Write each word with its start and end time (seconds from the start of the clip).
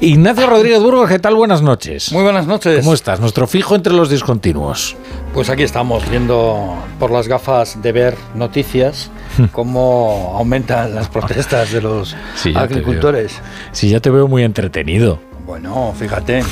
Ignacio 0.00 0.46
Rodríguez 0.46 0.80
Burgos, 0.80 1.08
¿qué 1.08 1.18
tal? 1.18 1.34
Buenas 1.36 1.62
noches. 1.62 2.12
Muy 2.12 2.22
buenas 2.22 2.46
noches. 2.46 2.80
¿Cómo 2.80 2.92
estás? 2.92 3.18
Nuestro 3.18 3.46
fijo 3.46 3.74
entre 3.74 3.92
los 3.94 4.10
discontinuos. 4.10 4.94
Pues 5.32 5.48
aquí 5.48 5.62
estamos 5.62 6.08
viendo 6.10 6.76
por 6.98 7.10
las 7.10 7.28
gafas 7.28 7.80
de 7.82 7.92
ver 7.92 8.16
noticias 8.34 9.10
cómo 9.52 10.34
aumentan 10.36 10.94
las 10.94 11.08
protestas 11.08 11.72
de 11.72 11.80
los 11.80 12.14
agricultores. 12.54 13.40
Sí, 13.72 13.88
ya 13.88 14.00
te 14.00 14.10
veo 14.10 14.28
muy 14.28 14.42
entretenido. 14.42 15.18
Bueno, 15.46 15.94
fíjate, 15.98 16.42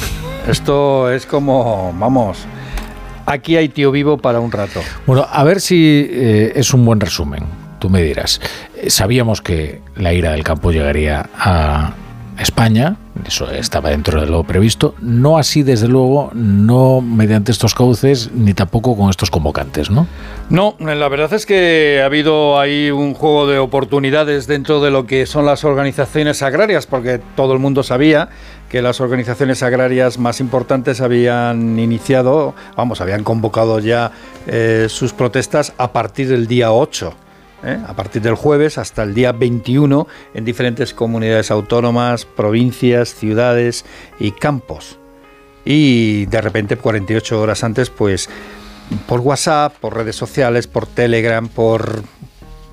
esto 0.49 1.11
es 1.11 1.27
como, 1.27 1.95
vamos, 1.99 2.39
aquí 3.27 3.57
hay 3.57 3.69
tío 3.69 3.91
vivo 3.91 4.17
para 4.17 4.41
un 4.41 4.53
rato. 4.53 4.81
Bueno, 5.07 5.27
a 5.31 5.45
ver 5.45 5.61
si 5.61 6.09
eh, 6.11 6.53
es 6.57 6.73
un 6.73 6.85
buen 6.85 7.01
resumen. 7.01 7.45
Tú 7.79 7.91
me 7.91 8.03
dirás. 8.03 8.41
Eh, 8.77 8.89
sabíamos 8.89 9.43
que 9.43 9.83
la 9.97 10.15
ira 10.15 10.33
del 10.33 10.45
campo 10.45 10.71
llegaría 10.71 11.29
a 11.37 11.93
España, 12.39 12.97
eso 13.27 13.51
estaba 13.51 13.91
dentro 13.91 14.21
de 14.21 14.27
lo 14.27 14.43
previsto, 14.45 14.95
no 15.01 15.39
así 15.39 15.63
desde 15.63 15.89
luego, 15.89 16.31
no 16.35 17.01
mediante 17.01 17.53
estos 17.53 17.75
cauces 17.75 18.31
ni 18.33 18.55
tampoco 18.55 18.97
con 18.97 19.09
estos 19.09 19.31
convocantes, 19.31 19.91
¿no? 19.91 20.07
No, 20.51 20.77
la 20.79 21.09
verdad 21.09 21.33
es 21.33 21.47
que 21.47 22.01
ha 22.03 22.07
habido 22.07 22.59
ahí 22.59 22.91
un 22.91 23.15
juego 23.15 23.47
de 23.47 23.59
oportunidades 23.59 24.47
dentro 24.47 24.81
de 24.81 24.91
lo 24.91 25.07
que 25.07 25.27
son 25.27 25.47
las 25.47 25.65
organizaciones 25.65 26.43
agrarias, 26.43 26.87
porque 26.87 27.21
todo 27.37 27.53
el 27.53 27.61
mundo 27.61 27.83
sabía 27.83 28.29
que 28.69 28.83
las 28.83 29.01
organizaciones 29.01 29.63
agrarias 29.63 30.19
más 30.19 30.41
importantes 30.41 31.01
habían 31.01 31.79
iniciado, 31.79 32.55
vamos, 32.77 33.01
habían 33.01 33.23
convocado 33.23 33.79
ya 33.79 34.11
eh, 34.47 34.87
sus 34.89 35.13
protestas 35.13 35.73
a 35.79 35.93
partir 35.93 36.29
del 36.29 36.47
día 36.47 36.73
8 36.73 37.24
¿eh? 37.65 37.79
a 37.87 37.95
partir 37.95 38.23
del 38.23 38.35
jueves 38.35 38.79
hasta 38.79 39.03
el 39.03 39.15
día 39.15 39.33
21 39.33 40.07
en 40.35 40.45
diferentes 40.45 40.95
comunidades 40.95 41.51
autónomas, 41.51 42.25
provincias, 42.25 43.15
ciudades 43.15 43.85
y 44.19 44.33
campos. 44.33 44.99
Y 45.65 46.27
de 46.27 46.41
repente, 46.41 46.77
48 46.77 47.41
horas 47.41 47.65
antes, 47.65 47.91
pues 47.91 48.29
por 49.07 49.21
WhatsApp, 49.21 49.75
por 49.81 49.97
redes 49.97 50.17
sociales, 50.17 50.67
por 50.67 50.87
Telegram, 50.87 51.49
por 51.49 52.03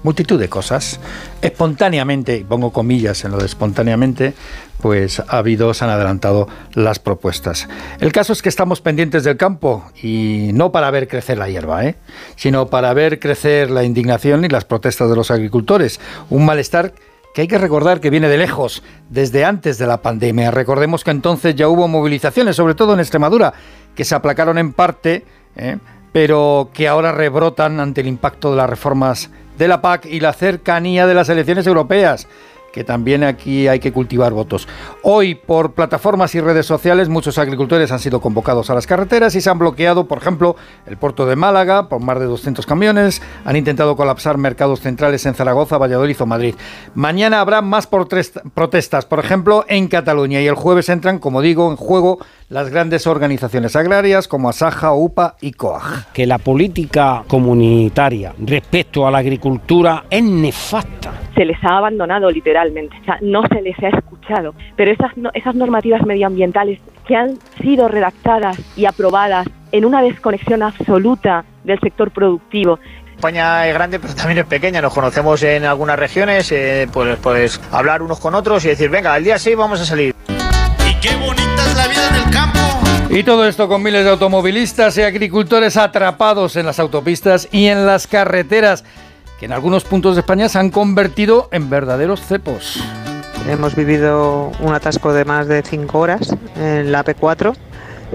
multitud 0.03 0.39
de 0.39 0.49
cosas. 0.49 0.99
Espontáneamente, 1.41 2.45
pongo 2.47 2.71
comillas 2.71 3.23
en 3.23 3.31
lo 3.31 3.37
de 3.37 3.45
espontáneamente, 3.45 4.33
pues 4.81 5.19
ha 5.19 5.37
habido, 5.37 5.73
se 5.73 5.83
han 5.85 5.91
adelantado 5.91 6.47
las 6.73 6.99
propuestas. 6.99 7.67
El 7.99 8.11
caso 8.11 8.33
es 8.33 8.41
que 8.41 8.49
estamos 8.49 8.81
pendientes 8.81 9.23
del 9.23 9.37
campo 9.37 9.85
y 10.01 10.49
no 10.53 10.71
para 10.71 10.91
ver 10.91 11.07
crecer 11.07 11.37
la 11.37 11.49
hierba, 11.49 11.85
¿eh? 11.85 11.95
sino 12.35 12.67
para 12.67 12.93
ver 12.93 13.19
crecer 13.19 13.69
la 13.69 13.83
indignación 13.83 14.43
y 14.43 14.49
las 14.49 14.65
protestas 14.65 15.09
de 15.09 15.15
los 15.15 15.31
agricultores. 15.31 15.99
Un 16.29 16.45
malestar 16.45 16.93
que 17.33 17.41
hay 17.41 17.47
que 17.47 17.57
recordar 17.57 18.01
que 18.01 18.09
viene 18.09 18.27
de 18.27 18.37
lejos, 18.37 18.83
desde 19.09 19.45
antes 19.45 19.77
de 19.77 19.87
la 19.87 20.01
pandemia. 20.01 20.51
Recordemos 20.51 21.03
que 21.03 21.11
entonces 21.11 21.55
ya 21.55 21.69
hubo 21.69 21.87
movilizaciones, 21.87 22.55
sobre 22.55 22.75
todo 22.75 22.93
en 22.93 22.99
Extremadura, 22.99 23.53
que 23.95 24.03
se 24.03 24.15
aplacaron 24.15 24.57
en 24.57 24.73
parte, 24.73 25.23
¿eh? 25.55 25.77
Pero 26.11 26.69
que 26.73 26.87
ahora 26.87 27.11
rebrotan 27.11 27.79
ante 27.79 28.01
el 28.01 28.07
impacto 28.07 28.51
de 28.51 28.57
las 28.57 28.69
reformas 28.69 29.29
de 29.57 29.67
la 29.67 29.81
PAC 29.81 30.05
y 30.05 30.19
la 30.19 30.33
cercanía 30.33 31.07
de 31.07 31.13
las 31.13 31.29
elecciones 31.29 31.67
europeas 31.67 32.27
que 32.71 32.83
también 32.83 33.23
aquí 33.23 33.67
hay 33.67 33.79
que 33.79 33.91
cultivar 33.91 34.33
votos. 34.33 34.67
Hoy, 35.03 35.35
por 35.35 35.73
plataformas 35.73 36.33
y 36.35 36.41
redes 36.41 36.65
sociales, 36.65 37.09
muchos 37.09 37.37
agricultores 37.37 37.91
han 37.91 37.99
sido 37.99 38.21
convocados 38.21 38.69
a 38.69 38.73
las 38.73 38.87
carreteras 38.87 39.35
y 39.35 39.41
se 39.41 39.49
han 39.49 39.59
bloqueado, 39.59 40.07
por 40.07 40.19
ejemplo, 40.19 40.55
el 40.85 40.97
puerto 40.97 41.25
de 41.25 41.35
Málaga 41.35 41.89
por 41.89 42.01
más 42.01 42.19
de 42.19 42.25
200 42.25 42.65
camiones, 42.65 43.21
han 43.45 43.55
intentado 43.55 43.95
colapsar 43.95 44.37
mercados 44.37 44.81
centrales 44.81 45.25
en 45.25 45.35
Zaragoza, 45.35 45.77
Valladolid 45.77 46.21
o 46.21 46.25
Madrid. 46.25 46.55
Mañana 46.95 47.41
habrá 47.41 47.61
más 47.61 47.87
protestas, 47.87 49.05
por 49.05 49.19
ejemplo, 49.19 49.65
en 49.67 49.87
Cataluña 49.87 50.41
y 50.41 50.47
el 50.47 50.55
jueves 50.55 50.89
entran, 50.89 51.19
como 51.19 51.41
digo, 51.41 51.69
en 51.69 51.77
juego 51.77 52.19
las 52.51 52.69
grandes 52.69 53.07
organizaciones 53.07 53.77
agrarias 53.77 54.27
como 54.27 54.49
Asaja, 54.49 54.93
UPA 54.93 55.35
y 55.39 55.53
COAG. 55.53 56.11
Que 56.11 56.27
la 56.27 56.37
política 56.37 57.23
comunitaria 57.25 58.33
respecto 58.45 59.07
a 59.07 59.11
la 59.11 59.19
agricultura 59.19 60.03
es 60.09 60.21
nefasta. 60.21 61.13
Se 61.33 61.45
les 61.45 61.57
ha 61.63 61.77
abandonado 61.77 62.29
literalmente, 62.29 62.97
o 63.01 63.05
sea, 63.05 63.17
no 63.21 63.43
se 63.47 63.61
les 63.61 63.81
ha 63.81 63.87
escuchado. 63.87 64.53
Pero 64.75 64.91
esas, 64.91 65.13
esas 65.33 65.55
normativas 65.55 66.05
medioambientales 66.05 66.79
que 67.07 67.15
han 67.15 67.37
sido 67.61 67.87
redactadas 67.87 68.59
y 68.75 68.85
aprobadas 68.85 69.47
en 69.71 69.85
una 69.85 70.01
desconexión 70.01 70.61
absoluta 70.61 71.45
del 71.63 71.79
sector 71.79 72.11
productivo, 72.11 72.79
España 73.15 73.67
es 73.67 73.73
grande, 73.73 73.99
pero 73.99 74.13
también 74.13 74.39
es 74.39 74.45
pequeña. 74.45 74.81
Nos 74.81 74.93
conocemos 74.93 75.41
en 75.43 75.63
algunas 75.63 75.97
regiones, 75.97 76.51
eh, 76.51 76.89
pues, 76.91 77.17
pues 77.21 77.61
hablar 77.71 78.01
unos 78.01 78.19
con 78.19 78.35
otros 78.35 78.65
y 78.65 78.69
decir, 78.69 78.89
venga, 78.89 79.15
el 79.15 79.23
día 79.23 79.37
6 79.37 79.55
vamos 79.55 79.79
a 79.79 79.85
salir. 79.85 80.15
Y 80.89 80.99
qué 80.99 81.15
bonita 81.15 81.40
es 81.40 81.40
la 81.81 81.87
vida 81.87 82.07
en 82.09 82.15
el 82.15 82.31
campo. 82.31 82.59
Y 83.09 83.23
todo 83.23 83.45
esto 83.45 83.67
con 83.67 83.81
miles 83.81 84.03
de 84.03 84.11
automovilistas 84.11 84.97
y 84.97 85.01
agricultores 85.01 85.77
atrapados 85.77 86.55
en 86.55 86.65
las 86.65 86.79
autopistas 86.79 87.47
y 87.51 87.67
en 87.67 87.85
las 87.85 88.07
carreteras, 88.07 88.83
que 89.39 89.45
en 89.45 89.51
algunos 89.51 89.83
puntos 89.83 90.15
de 90.15 90.21
España 90.21 90.47
se 90.47 90.59
han 90.59 90.69
convertido 90.69 91.49
en 91.51 91.69
verdaderos 91.69 92.21
cepos. 92.21 92.81
Hemos 93.49 93.75
vivido 93.75 94.51
un 94.59 94.73
atasco 94.73 95.13
de 95.13 95.25
más 95.25 95.47
de 95.47 95.63
5 95.63 95.99
horas 95.99 96.35
en 96.55 96.91
la 96.91 97.03
P4 97.03 97.55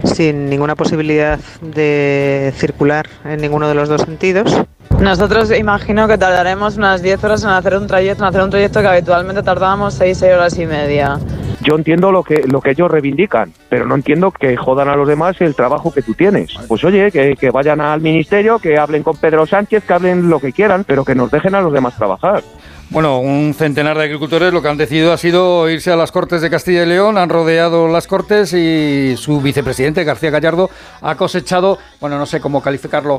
sin 0.05 0.49
ninguna 0.49 0.77
posibilidad 0.77 1.39
de 1.61 2.53
circular 2.57 3.07
en 3.25 3.41
ninguno 3.41 3.67
de 3.69 3.75
los 3.75 3.89
dos 3.89 4.03
sentidos. 4.03 4.55
Nosotros 5.01 5.51
imagino 5.51 6.07
que 6.07 6.17
tardaremos 6.19 6.77
unas 6.77 7.03
10 7.03 7.25
horas 7.25 7.43
en 7.43 7.51
hacer 7.51 7.77
un 7.77 7.87
trayecto, 7.87 8.23
en 8.23 8.29
hacer 8.29 8.43
un 8.43 8.51
trayecto 8.51 8.81
que 8.81 8.89
habitualmente 8.89 9.43
tardábamos 9.43 9.95
6, 9.95 10.19
6 10.19 10.33
horas 10.33 10.59
y 10.59 10.67
media. 10.67 11.19
Yo 11.67 11.75
entiendo 11.75 12.13
lo 12.13 12.23
que, 12.23 12.45
lo 12.47 12.61
que 12.61 12.71
ellos 12.71 12.89
reivindican, 12.89 13.53
pero 13.69 13.87
no 13.87 13.97
entiendo 13.97 14.31
que 14.31 14.57
jodan 14.57 14.89
a 14.89 14.95
los 14.95 15.09
demás 15.09 15.41
el 15.41 15.57
trabajo 15.57 15.93
que 15.93 16.01
tú 16.01 16.15
tienes. 16.15 16.55
Pues 16.69 16.85
oye, 16.85 17.11
que, 17.11 17.35
que 17.35 17.51
vayan 17.51 17.81
al 17.81 18.01
ministerio, 18.01 18.61
que 18.61 18.79
hablen 18.79 19.03
con 19.03 19.17
Pedro 19.17 19.47
Sánchez, 19.47 19.83
que 19.85 19.93
hablen 19.93 20.31
lo 20.31 20.39
que 20.39 20.53
quieran, 20.53 20.85
pero 20.85 21.05
que 21.05 21.17
nos 21.17 21.29
dejen 21.29 21.57
a 21.57 21.61
los 21.61 21.73
demás 21.73 21.97
trabajar. 21.97 22.45
Bueno, 22.89 23.19
un 23.19 23.53
centenar 23.53 23.99
de 23.99 24.05
agricultores 24.05 24.53
lo 24.53 24.63
que 24.63 24.69
han 24.69 24.77
decidido 24.77 25.13
ha 25.13 25.19
sido 25.19 25.69
irse 25.69 25.91
a 25.91 25.97
las 25.97 26.13
Cortes 26.13 26.41
de 26.41 26.51
Castilla 26.51 26.85
y 26.85 26.87
León, 26.87 27.19
han 27.19 27.29
rodeado 27.29 27.89
las 27.89 28.07
Cortes 28.07 28.53
y 28.53 29.17
su 29.17 29.41
vicepresidente 29.41 30.05
García 30.05 30.31
Gallardo 30.31 30.71
ha 31.03 31.17
cosechado, 31.17 31.79
bueno, 32.01 32.17
no 32.17 32.27
sé 32.27 32.41
cómo 32.41 32.63
calificarlo, 32.63 33.19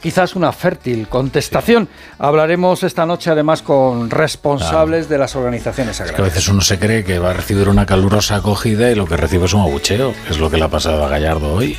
quizás 0.00 0.36
una 0.36 0.52
fértil 0.52 1.08
contestación. 1.08 1.88
Hablaremos 2.18 2.82
esta 2.82 3.06
noche 3.06 3.30
además 3.30 3.62
con 3.62 4.10
responsables 4.10 5.08
de 5.08 5.18
las 5.18 5.36
organizaciones 5.36 6.00
agrarias. 6.00 6.10
Es 6.10 6.16
que 6.16 6.22
a 6.22 6.24
veces 6.24 6.48
uno 6.48 6.60
se 6.60 6.78
cree 6.78 7.04
que 7.04 7.18
va 7.18 7.30
a 7.30 7.34
recibir 7.34 7.68
una 7.68 7.86
calurosa 7.86 8.36
acogida 8.36 8.90
y 8.90 8.94
lo 8.94 9.06
que 9.06 9.16
recibe 9.16 9.46
es 9.46 9.54
un 9.54 9.62
abucheo, 9.62 10.14
que 10.26 10.32
es 10.32 10.38
lo 10.38 10.50
que 10.50 10.56
le 10.56 10.64
ha 10.64 10.68
pasado 10.68 11.04
a 11.04 11.08
Gallardo 11.08 11.54
hoy 11.54 11.76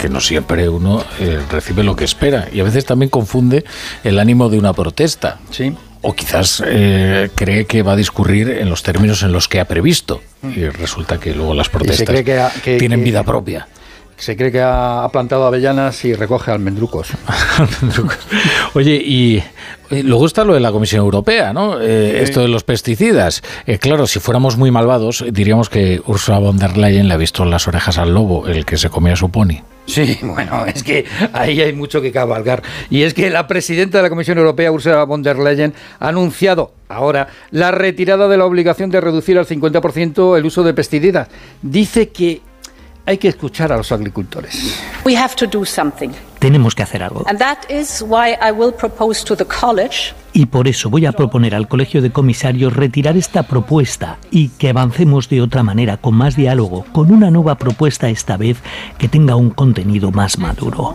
que 0.00 0.08
no 0.08 0.20
siempre 0.20 0.68
uno 0.68 1.04
eh, 1.18 1.40
recibe 1.50 1.82
lo 1.82 1.96
que 1.96 2.04
espera 2.04 2.48
y 2.52 2.60
a 2.60 2.64
veces 2.64 2.84
también 2.84 3.10
confunde 3.10 3.64
el 4.04 4.20
ánimo 4.20 4.48
de 4.48 4.56
una 4.56 4.72
protesta. 4.72 5.40
Sí. 5.50 5.74
O 6.02 6.14
quizás 6.14 6.62
eh, 6.64 7.30
cree 7.34 7.66
que 7.66 7.82
va 7.82 7.92
a 7.92 7.96
discurrir 7.96 8.48
en 8.50 8.70
los 8.70 8.84
términos 8.84 9.24
en 9.24 9.32
los 9.32 9.48
que 9.48 9.58
ha 9.58 9.64
previsto 9.64 10.22
y 10.44 10.68
resulta 10.68 11.18
que 11.18 11.34
luego 11.34 11.54
las 11.54 11.68
protestas 11.68 12.24
tienen 12.62 13.02
vida 13.02 13.24
propia 13.24 13.66
se 14.18 14.36
cree 14.36 14.50
que 14.50 14.60
ha 14.60 15.08
plantado 15.12 15.46
avellanas 15.46 16.04
y 16.04 16.12
recoge 16.12 16.50
almendrucos. 16.50 17.12
Oye, 18.74 18.96
y 18.96 19.42
luego 19.90 20.26
está 20.26 20.44
lo 20.44 20.54
de 20.54 20.60
la 20.60 20.72
Comisión 20.72 21.02
Europea, 21.02 21.52
¿no? 21.52 21.80
Eh, 21.80 22.22
esto 22.22 22.40
de 22.40 22.48
los 22.48 22.64
pesticidas. 22.64 23.42
Eh, 23.64 23.78
claro, 23.78 24.08
si 24.08 24.18
fuéramos 24.18 24.56
muy 24.56 24.72
malvados, 24.72 25.24
diríamos 25.30 25.70
que 25.70 26.02
Ursula 26.04 26.38
von 26.40 26.58
der 26.58 26.76
Leyen 26.76 27.06
le 27.06 27.14
ha 27.14 27.16
visto 27.16 27.44
las 27.44 27.68
orejas 27.68 27.96
al 27.96 28.12
lobo, 28.12 28.48
el 28.48 28.66
que 28.66 28.76
se 28.76 28.90
comía 28.90 29.14
su 29.14 29.30
pony. 29.30 29.62
Sí, 29.86 30.18
bueno, 30.22 30.66
es 30.66 30.82
que 30.82 31.06
ahí 31.32 31.60
hay 31.60 31.72
mucho 31.72 32.02
que 32.02 32.10
cabalgar. 32.10 32.62
Y 32.90 33.02
es 33.02 33.14
que 33.14 33.30
la 33.30 33.46
presidenta 33.46 33.98
de 33.98 34.02
la 34.02 34.10
Comisión 34.10 34.36
Europea, 34.36 34.72
Ursula 34.72 35.04
von 35.04 35.22
der 35.22 35.38
Leyen, 35.38 35.72
ha 36.00 36.08
anunciado 36.08 36.72
ahora 36.88 37.28
la 37.52 37.70
retirada 37.70 38.26
de 38.26 38.36
la 38.36 38.44
obligación 38.46 38.90
de 38.90 39.00
reducir 39.00 39.38
al 39.38 39.46
50% 39.46 40.36
el 40.36 40.44
uso 40.44 40.64
de 40.64 40.74
pesticidas. 40.74 41.28
Dice 41.62 42.08
que 42.08 42.42
hay 43.08 43.16
que 43.16 43.28
escuchar 43.28 43.72
a 43.72 43.78
los 43.78 43.90
agricultores. 43.90 44.78
Tenemos 46.38 46.74
que 46.74 46.82
hacer 46.82 47.02
algo. 47.02 47.24
Y 50.34 50.44
por 50.44 50.68
eso 50.68 50.90
voy 50.90 51.06
a 51.06 51.12
proponer 51.12 51.54
al 51.54 51.68
Colegio 51.68 52.02
de 52.02 52.12
Comisarios 52.12 52.76
retirar 52.76 53.16
esta 53.16 53.44
propuesta 53.44 54.18
y 54.30 54.50
que 54.50 54.68
avancemos 54.68 55.30
de 55.30 55.40
otra 55.40 55.62
manera, 55.62 55.96
con 55.96 56.16
más 56.16 56.36
diálogo, 56.36 56.84
con 56.92 57.10
una 57.10 57.30
nueva 57.30 57.54
propuesta 57.54 58.10
esta 58.10 58.36
vez 58.36 58.58
que 58.98 59.08
tenga 59.08 59.36
un 59.36 59.50
contenido 59.50 60.10
más 60.10 60.38
maduro. 60.38 60.94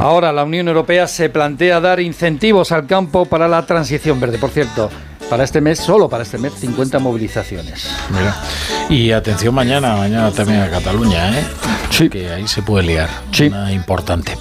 Ahora 0.00 0.32
la 0.32 0.44
Unión 0.44 0.68
Europea 0.68 1.06
se 1.06 1.28
plantea 1.28 1.78
dar 1.78 2.00
incentivos 2.00 2.72
al 2.72 2.86
campo 2.86 3.26
para 3.26 3.48
la 3.48 3.66
transición 3.66 4.18
verde. 4.18 4.38
Por 4.38 4.48
cierto, 4.48 4.88
para 5.28 5.44
este 5.44 5.60
mes, 5.60 5.78
solo 5.78 6.08
para 6.08 6.22
este 6.22 6.38
mes, 6.38 6.54
50 6.54 6.98
movilizaciones. 6.98 7.88
Mira. 8.10 8.36
Y 8.88 9.12
atención 9.12 9.54
mañana, 9.54 9.96
mañana 9.96 10.30
también 10.30 10.60
a 10.62 10.70
Cataluña, 10.70 11.38
¿eh? 11.38 11.44
Sí. 11.90 12.08
Que 12.08 12.30
ahí 12.30 12.46
se 12.46 12.62
puede 12.62 12.86
liar. 12.86 13.08
Sí. 13.32 13.46
Una 13.46 13.72
importante. 13.72 14.36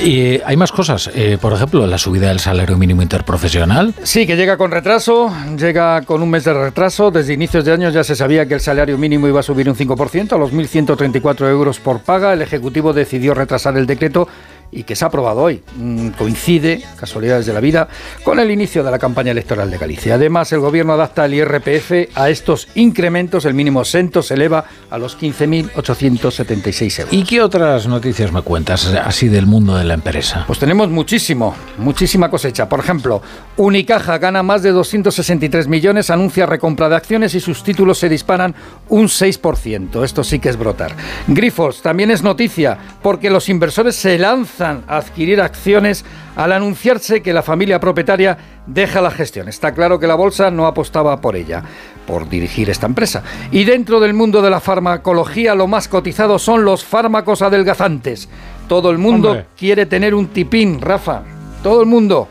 Y 0.00 0.20
eh, 0.20 0.42
hay 0.44 0.56
más 0.56 0.72
cosas. 0.72 1.10
Eh, 1.14 1.38
por 1.40 1.52
ejemplo, 1.52 1.86
la 1.86 1.98
subida 1.98 2.28
del 2.28 2.40
salario 2.40 2.76
mínimo 2.76 3.02
interprofesional. 3.02 3.94
Sí, 4.02 4.26
que 4.26 4.36
llega 4.36 4.56
con 4.56 4.70
retraso, 4.70 5.32
llega 5.56 6.02
con 6.02 6.22
un 6.22 6.30
mes 6.30 6.44
de 6.44 6.54
retraso. 6.54 7.10
Desde 7.10 7.32
inicios 7.34 7.64
de 7.64 7.72
año 7.72 7.90
ya 7.90 8.04
se 8.04 8.16
sabía 8.16 8.46
que 8.46 8.54
el 8.54 8.60
salario 8.60 8.96
mínimo 8.98 9.28
iba 9.28 9.40
a 9.40 9.42
subir 9.42 9.68
un 9.68 9.76
5% 9.76 10.32
a 10.32 10.38
los 10.38 10.52
1.134 10.52 11.48
euros 11.48 11.78
por 11.78 12.00
paga. 12.00 12.32
El 12.32 12.42
Ejecutivo 12.42 12.92
decidió 12.92 13.34
retrasar 13.34 13.76
el 13.76 13.86
decreto 13.86 14.28
y 14.70 14.84
que 14.84 14.96
se 14.96 15.04
ha 15.04 15.08
aprobado 15.08 15.42
hoy. 15.42 15.62
Mm, 15.76 16.08
Coincide, 16.10 16.82
casualidades 16.98 17.46
de 17.46 17.52
la 17.52 17.60
vida, 17.60 17.88
con 18.22 18.38
el 18.40 18.50
inicio 18.50 18.82
de 18.82 18.90
la 18.90 18.98
campaña 18.98 19.30
electoral 19.30 19.70
de 19.70 19.78
Galicia. 19.78 20.14
Además, 20.14 20.52
el 20.52 20.60
Gobierno 20.60 20.92
adapta 20.92 21.24
el 21.24 21.34
IRPF 21.34 22.10
a 22.14 22.30
estos 22.30 22.68
incrementos. 22.74 23.44
El 23.44 23.54
mínimo 23.54 23.80
exento 23.80 24.22
se 24.22 24.34
eleva 24.34 24.64
a 24.90 24.98
los 24.98 25.18
15.876 25.18 26.98
euros. 27.00 27.14
¿Y 27.14 27.24
qué 27.24 27.40
otras 27.40 27.86
noticias 27.86 28.32
me 28.32 28.42
cuentas 28.42 28.86
así 28.86 29.28
del 29.28 29.46
mundo 29.46 29.76
de 29.76 29.84
la 29.84 29.94
empresa? 29.94 30.44
Pues 30.46 30.58
tenemos 30.58 30.88
muchísimo, 30.88 31.54
muchísima 31.78 32.30
cosecha. 32.30 32.68
Por 32.68 32.80
ejemplo, 32.80 33.22
Unicaja 33.56 34.18
gana 34.18 34.42
más 34.42 34.62
de 34.62 34.72
263 34.72 35.68
millones, 35.68 36.10
anuncia 36.10 36.46
recompra 36.46 36.88
de 36.88 36.96
acciones 36.96 37.34
y 37.34 37.40
sus 37.40 37.62
títulos 37.62 37.98
se 37.98 38.08
disparan 38.08 38.54
un 38.88 39.06
6%. 39.06 40.04
Esto 40.04 40.24
sí 40.24 40.38
que 40.38 40.48
es 40.48 40.56
brotar. 40.56 40.94
Grifols 41.28 41.82
también 41.82 42.10
es 42.10 42.22
noticia 42.22 42.78
porque 43.02 43.30
los 43.30 43.48
inversores 43.48 43.94
se 43.94 44.18
lanzan 44.18 44.63
adquirir 44.64 45.40
acciones 45.40 46.04
al 46.36 46.52
anunciarse 46.52 47.22
que 47.22 47.32
la 47.32 47.42
familia 47.42 47.80
propietaria 47.80 48.36
deja 48.66 49.00
la 49.00 49.10
gestión. 49.10 49.48
Está 49.48 49.72
claro 49.72 49.98
que 49.98 50.06
la 50.06 50.14
bolsa 50.14 50.50
no 50.50 50.66
apostaba 50.66 51.20
por 51.20 51.36
ella, 51.36 51.62
por 52.06 52.28
dirigir 52.28 52.70
esta 52.70 52.86
empresa. 52.86 53.22
Y 53.50 53.64
dentro 53.64 54.00
del 54.00 54.14
mundo 54.14 54.42
de 54.42 54.50
la 54.50 54.60
farmacología 54.60 55.54
lo 55.54 55.66
más 55.66 55.88
cotizado 55.88 56.38
son 56.38 56.64
los 56.64 56.84
fármacos 56.84 57.42
adelgazantes. 57.42 58.28
Todo 58.68 58.90
el 58.90 58.98
mundo 58.98 59.30
Hombre. 59.30 59.46
quiere 59.56 59.86
tener 59.86 60.14
un 60.14 60.28
tipín, 60.28 60.80
Rafa. 60.80 61.22
Todo 61.62 61.80
el 61.80 61.86
mundo. 61.86 62.28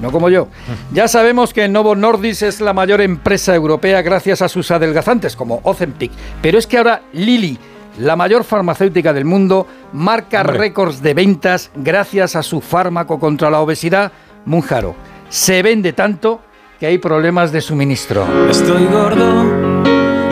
No 0.00 0.10
como 0.10 0.30
yo. 0.30 0.48
Ya 0.92 1.08
sabemos 1.08 1.52
que 1.52 1.68
Novo 1.68 1.94
Nordisk 1.94 2.42
es 2.42 2.60
la 2.60 2.72
mayor 2.72 3.00
empresa 3.00 3.54
europea 3.54 4.00
gracias 4.02 4.40
a 4.40 4.48
sus 4.48 4.70
adelgazantes, 4.70 5.36
como 5.36 5.60
Ozempic. 5.62 6.10
Pero 6.40 6.58
es 6.58 6.66
que 6.66 6.78
ahora 6.78 7.02
Lilly, 7.12 7.58
la 7.98 8.16
mayor 8.16 8.44
farmacéutica 8.44 9.12
del 9.12 9.24
mundo, 9.24 9.66
marca 9.92 10.40
Hombre. 10.42 10.58
récords 10.58 11.02
de 11.02 11.14
ventas 11.14 11.70
gracias 11.74 12.36
a 12.36 12.42
su 12.42 12.60
fármaco 12.60 13.18
contra 13.18 13.50
la 13.50 13.60
obesidad, 13.60 14.12
Munjaro. 14.44 14.94
Se 15.28 15.62
vende 15.62 15.92
tanto 15.92 16.40
que 16.78 16.86
hay 16.86 16.98
problemas 16.98 17.52
de 17.52 17.60
suministro. 17.60 18.26
Estoy 18.48 18.86
gordo, 18.86 19.67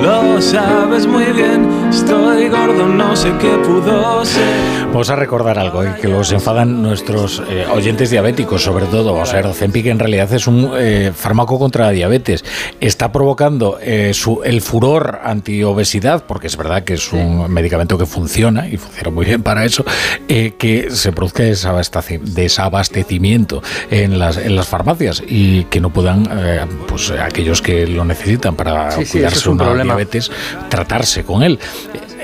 lo 0.07 0.41
sabes 0.41 1.07
muy 1.07 1.25
bien. 1.33 1.67
Estoy 1.91 2.49
gordo, 2.49 2.87
no 2.87 3.17
sé 3.17 3.33
qué 3.41 3.49
pudo 3.65 4.25
ser. 4.25 4.87
Vamos 4.87 5.11
a 5.11 5.17
recordar 5.17 5.59
algo, 5.59 5.83
¿eh? 5.83 5.95
que 6.01 6.09
los 6.09 6.31
enfadan 6.33 6.81
nuestros 6.83 7.43
eh, 7.51 7.67
oyentes 7.71 8.11
diabéticos, 8.11 8.63
sobre 8.63 8.87
todo. 8.87 9.15
O 9.15 9.27
sea, 9.27 9.41
Ozempic 9.47 9.87
en 9.87 9.99
realidad 9.99 10.33
es 10.33 10.47
un 10.47 10.71
eh, 10.79 11.13
fármaco 11.15 11.59
contra 11.59 11.87
la 11.87 11.91
diabetes. 11.91 12.45
Está 12.81 13.13
provocando 13.13 13.79
eh, 13.83 14.13
su- 14.15 14.43
el 14.45 14.61
furor 14.63 15.21
antiobesidad, 15.23 16.25
porque 16.27 16.47
es 16.47 16.57
verdad 16.57 16.85
que 16.85 16.95
es 16.95 17.13
un 17.13 17.51
medicamento 17.51 17.99
que 17.99 18.07
funciona 18.07 18.69
y 18.69 18.77
funciona 18.79 19.11
muy 19.11 19.27
bien 19.27 19.43
para 19.43 19.65
eso, 19.65 19.85
eh, 20.29 20.55
que 20.59 20.91
se 20.91 21.13
produzca 21.13 21.43
desabasteci- 21.43 22.21
desabastecimiento 22.21 23.63
en 23.91 24.19
las, 24.19 24.37
en 24.39 24.57
las 24.57 24.67
farmacias 24.69 25.23
y 25.27 25.65
que 25.65 25.81
no 25.81 25.91
puedan, 25.91 26.27
eh, 26.33 26.61
pues 26.89 27.11
aquellos 27.11 27.61
que 27.61 27.87
lo 27.87 28.05
necesitan 28.05 28.55
para 28.55 28.91
Sí, 28.93 29.05
sí, 29.05 29.13
cuidarse 29.13 29.37
ese 29.39 29.43
es 29.43 29.47
un 29.47 29.55
una 29.57 29.65
problema. 29.65 29.96
Diabetes, 29.97 30.31
tratarse 30.69 31.25
con 31.25 31.43
él. 31.43 31.59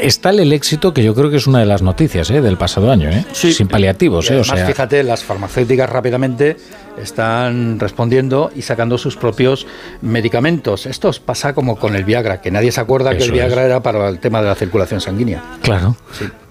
Está 0.01 0.31
el 0.31 0.53
éxito, 0.53 0.93
que 0.93 1.03
yo 1.05 1.15
creo 1.15 1.31
que 1.31 1.37
es 1.37 1.47
una 1.47 1.61
de 1.61 1.67
las 1.67 1.83
noticias 1.83 2.29
¿eh? 2.31 2.41
del 2.41 2.57
pasado 2.57 2.91
año, 2.91 3.09
¿eh? 3.11 3.25
sin 3.33 3.69
paliativos. 3.69 4.31
¿eh? 4.31 4.35
O 4.37 4.41
además, 4.41 4.59
sea, 4.59 4.67
fíjate, 4.67 5.03
las 5.05 5.23
farmacéuticas 5.23 5.89
rápidamente 5.89 6.57
están 7.01 7.79
respondiendo 7.79 8.51
y 8.55 8.63
sacando 8.63 8.99
sus 8.99 9.17
propios 9.17 9.67
medicamentos. 10.01 10.87
Esto 10.87 11.11
pasa 11.25 11.55
como 11.55 11.77
con 11.77 11.95
el 11.95 12.05
Viagra, 12.05 12.41
que 12.41 12.51
nadie 12.51 12.73
se 12.73 12.81
acuerda 12.81 13.17
que 13.17 13.25
el 13.25 13.33
Viagra 13.33 13.63
es. 13.63 13.67
era 13.67 13.83
para 13.83 14.09
el 14.09 14.19
tema 14.19 14.43
de 14.43 14.49
la 14.49 14.55
circulación 14.55 15.01
sanguínea. 15.01 15.43
claro, 15.63 15.97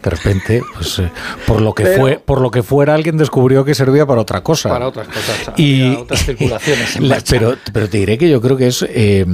de 0.02 0.10
repente, 0.10 0.64
pues, 0.74 0.98
eh, 1.00 1.12
por 1.46 1.62
lo 1.62 1.74
que 1.76 1.84
Pero- 1.84 2.00
fue, 2.02 2.20
por 2.24 2.42
lo 2.42 2.50
que 2.50 2.64
fuera, 2.64 2.96
alguien 2.96 3.18
descubrió 3.18 3.64
que 3.66 3.76
servía 3.76 4.06
para 4.06 4.22
otra 4.22 4.42
cosa. 4.42 4.70
Para 4.70 4.88
otras 4.88 5.08
cosas, 5.08 5.52
y 5.58 5.94
otras 5.94 6.26
circulaciones 6.26 7.00
la- 7.02 7.20
pero, 7.30 7.56
pero 7.72 7.88
te 7.88 7.98
diré 8.00 8.18
que 8.18 8.28
yo 8.30 8.42
creo 8.42 8.58
que 8.58 8.68
es 8.68 8.84
eh, 8.90 9.26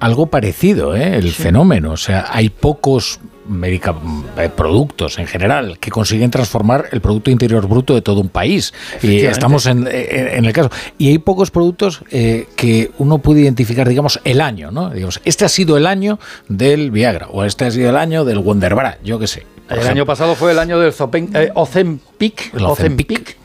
algo 0.00 0.26
parecido, 0.26 0.94
¿eh? 0.96 1.16
el 1.16 1.30
fenómeno. 1.32 1.92
O 1.92 1.96
sea, 1.96 2.26
hay 2.30 2.48
pocos 2.50 3.18
medica- 3.48 3.94
eh, 4.38 4.50
productos 4.54 5.18
en 5.18 5.26
general 5.26 5.78
que 5.78 5.90
consiguen 5.90 6.30
transformar 6.30 6.86
el 6.92 7.00
Producto 7.00 7.30
Interior 7.30 7.66
Bruto 7.68 7.94
de 7.94 8.02
todo 8.02 8.20
un 8.20 8.28
país. 8.28 8.74
Y 9.02 9.20
estamos 9.24 9.66
en, 9.66 9.86
en- 9.86 10.28
en 10.28 10.44
el 10.44 10.52
caso. 10.52 10.70
Y 10.98 11.08
hay 11.08 11.18
pocos 11.18 11.50
productos 11.50 12.02
eh, 12.10 12.46
que 12.56 12.90
uno 12.98 13.18
puede 13.18 13.40
identificar, 13.42 13.88
digamos, 13.88 14.20
el 14.24 14.40
año, 14.40 14.70
¿no? 14.70 14.90
Digamos, 14.90 15.20
este 15.24 15.44
ha 15.44 15.48
sido 15.48 15.76
el 15.76 15.86
año 15.86 16.18
del 16.48 16.90
Viagra 16.90 17.28
o 17.30 17.44
este 17.44 17.64
ha 17.66 17.70
sido 17.70 17.88
el 17.90 17.96
año 17.96 18.24
del 18.24 18.38
Wonderbra, 18.38 18.98
yo 19.04 19.18
qué 19.18 19.26
sé. 19.28 19.46
El 19.68 19.78
ejemplo. 19.78 19.90
año 19.90 20.06
pasado 20.06 20.34
fue 20.36 20.52
el 20.52 20.58
año 20.58 20.78
del 20.78 20.92
Zopen- 20.92 21.30
eh, 21.34 21.50
Ozempic, 21.54 22.52
Ozempic. 22.60 23.36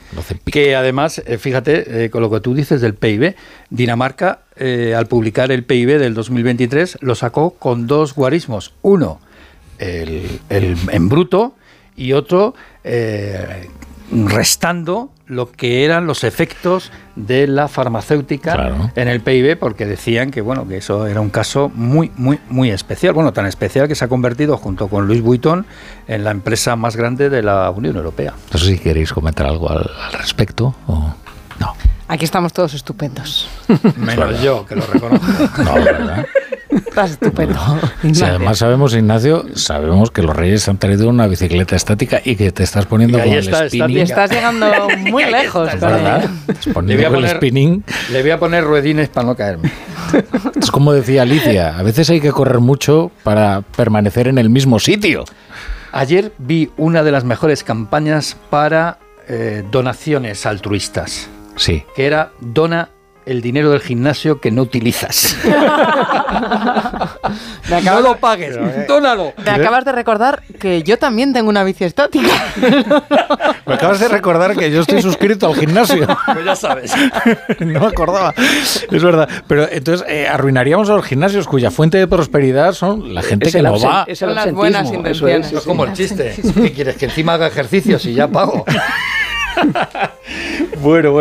Que 0.44 0.76
además, 0.76 1.22
eh, 1.24 1.38
fíjate, 1.38 2.04
eh, 2.04 2.10
con 2.10 2.20
lo 2.20 2.30
que 2.30 2.40
tú 2.40 2.54
dices 2.54 2.80
del 2.82 2.94
PIB, 2.94 3.34
Dinamarca, 3.70 4.40
eh, 4.56 4.94
al 4.96 5.06
publicar 5.06 5.50
el 5.52 5.64
PIB 5.64 5.98
del 5.98 6.14
2023, 6.14 6.98
lo 7.00 7.14
sacó 7.14 7.50
con 7.50 7.86
dos 7.86 8.14
guarismos. 8.14 8.74
Uno, 8.82 9.20
el, 9.78 10.40
el 10.48 10.76
en 10.90 11.08
bruto, 11.08 11.54
y 11.96 12.12
otro, 12.12 12.54
eh, 12.84 13.68
restando 14.10 15.10
lo 15.26 15.50
que 15.50 15.84
eran 15.84 16.06
los 16.06 16.24
efectos 16.24 16.90
de 17.16 17.46
la 17.46 17.68
farmacéutica 17.68 18.52
Claro. 18.54 18.90
en 18.96 19.08
el 19.08 19.20
PIB, 19.22 19.58
porque 19.58 19.86
decían 19.86 20.30
que 20.30 20.42
bueno 20.42 20.68
que 20.68 20.76
eso 20.78 21.06
era 21.06 21.20
un 21.22 21.30
caso 21.30 21.70
muy, 21.74 22.10
muy, 22.16 22.38
muy 22.50 22.70
especial. 22.70 23.14
Bueno, 23.14 23.32
tan 23.32 23.46
especial 23.46 23.88
que 23.88 23.94
se 23.94 24.04
ha 24.04 24.08
convertido 24.08 24.58
junto 24.58 24.88
con 24.88 25.06
Louis 25.06 25.22
Vuitton 25.22 25.64
en 26.06 26.24
la 26.24 26.32
empresa 26.32 26.76
más 26.76 26.96
grande 26.96 27.30
de 27.30 27.42
la 27.42 27.70
Unión 27.70 27.96
Europea. 27.96 28.34
No 28.52 28.58
sé 28.58 28.66
si 28.66 28.78
queréis 28.78 29.12
comentar 29.12 29.46
algo 29.46 29.70
al, 29.70 29.78
al 30.06 30.12
respecto 30.14 30.74
o. 30.86 31.14
Aquí 32.12 32.26
estamos 32.26 32.52
todos 32.52 32.74
estupendos. 32.74 33.48
Menos 33.96 34.42
yo, 34.42 34.66
que 34.66 34.76
lo 34.76 34.82
reconozco. 34.82 35.26
No, 35.62 35.74
verdad. 35.76 36.26
Estás 36.68 37.12
estupendo. 37.12 37.58
Si 38.12 38.22
además 38.22 38.58
sabemos, 38.58 38.92
Ignacio, 38.92 39.46
sabemos 39.54 40.10
que 40.10 40.22
los 40.22 40.36
Reyes 40.36 40.68
han 40.68 40.76
traído 40.76 41.08
una 41.08 41.26
bicicleta 41.26 41.74
estática 41.74 42.20
y 42.22 42.36
que 42.36 42.52
te 42.52 42.64
estás 42.64 42.84
poniendo 42.84 43.18
con 43.18 43.28
está, 43.28 43.62
el 43.62 43.70
spinning. 43.70 43.96
Y 43.96 44.00
estás 44.02 44.30
llegando 44.30 44.66
muy 44.98 45.24
lejos. 45.24 45.70
¿verdad? 45.80 46.28
Le 46.84 46.96
voy, 46.96 47.04
a 47.06 47.08
con 47.08 47.16
el 47.16 47.22
poner, 47.22 47.36
spinning. 47.36 47.82
le 48.10 48.20
voy 48.20 48.30
a 48.30 48.38
poner 48.38 48.64
ruedines 48.64 49.08
para 49.08 49.28
no 49.28 49.34
caerme. 49.34 49.72
Es 50.60 50.70
como 50.70 50.92
decía 50.92 51.22
Alicia, 51.22 51.78
a 51.78 51.82
veces 51.82 52.10
hay 52.10 52.20
que 52.20 52.30
correr 52.30 52.60
mucho 52.60 53.10
para 53.22 53.62
permanecer 53.62 54.28
en 54.28 54.36
el 54.36 54.50
mismo 54.50 54.78
sitio. 54.78 55.24
Ayer 55.92 56.34
vi 56.36 56.70
una 56.76 57.02
de 57.02 57.10
las 57.10 57.24
mejores 57.24 57.64
campañas 57.64 58.36
para 58.50 58.98
eh, 59.28 59.64
donaciones 59.70 60.44
altruistas, 60.44 61.30
Sí. 61.56 61.84
que 61.94 62.06
era 62.06 62.32
dona 62.40 62.88
el 63.24 63.40
dinero 63.40 63.70
del 63.70 63.80
gimnasio 63.80 64.40
que 64.40 64.50
no 64.50 64.62
utilizas. 64.62 65.36
Me 65.44 65.54
no 67.70 67.76
acabas, 67.76 68.02
lo 68.02 68.16
pagues, 68.16 68.58
dónalo. 68.88 69.32
me 69.44 69.50
acabas 69.50 69.84
de 69.84 69.92
recordar 69.92 70.42
que 70.58 70.82
yo 70.82 70.98
también 70.98 71.32
tengo 71.32 71.48
una 71.48 71.62
bici 71.64 71.84
estática. 71.84 72.28
Me 73.66 73.74
acabas 73.74 74.00
de 74.00 74.08
recordar 74.08 74.56
que 74.56 74.70
yo 74.72 74.80
estoy 74.80 75.00
suscrito 75.02 75.46
al 75.46 75.54
gimnasio. 75.54 76.06
Pues 76.32 76.44
ya 76.44 76.56
sabes. 76.56 76.92
no 77.60 77.80
me 77.80 77.86
acordaba. 77.86 78.34
Es 78.36 79.02
verdad. 79.02 79.28
Pero 79.46 79.68
entonces 79.70 80.06
eh, 80.08 80.26
arruinaríamos 80.26 80.88
a 80.90 80.94
los 80.94 81.04
gimnasios 81.04 81.46
cuya 81.46 81.70
fuente 81.70 81.98
de 81.98 82.06
prosperidad 82.06 82.72
son 82.72 83.14
la 83.14 83.22
gente 83.22 83.48
Es 83.48 83.54
que 83.54 83.62
no 83.62 83.78
va. 83.78 84.04
es 84.08 84.22
el 84.22 84.28
Son 84.28 84.34
las 84.34 84.52
buenas 84.52 84.92
intenciones. 84.92 85.52
Es 85.52 85.62
sí. 85.62 85.66
como 85.68 85.84
el 85.84 85.92
chiste. 85.92 86.34
¿Qué 86.54 86.72
quieres? 86.72 86.96
Que 86.96 87.04
encima 87.06 87.34
haga 87.34 87.46
ejercicio 87.46 87.98
si 87.98 88.14
ya 88.14 88.26
pago. 88.28 88.64
Bueno, 90.80 91.12
bueno. 91.12 91.20